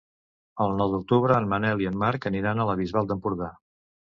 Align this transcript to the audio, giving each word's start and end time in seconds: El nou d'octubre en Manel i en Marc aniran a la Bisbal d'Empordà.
El 0.63 0.71
nou 0.77 0.93
d'octubre 0.95 1.35
en 1.41 1.45
Manel 1.51 1.85
i 1.85 1.91
en 1.91 2.01
Marc 2.07 2.27
aniran 2.33 2.65
a 2.65 2.67
la 2.71 2.77
Bisbal 2.81 3.11
d'Empordà. 3.13 3.53